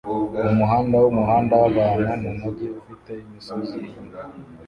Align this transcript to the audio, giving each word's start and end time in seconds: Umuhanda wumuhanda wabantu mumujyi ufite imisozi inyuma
Umuhanda 0.53 0.95
wumuhanda 1.03 1.53
wabantu 1.61 2.03
mumujyi 2.23 2.67
ufite 2.79 3.11
imisozi 3.25 3.75
inyuma 3.87 4.17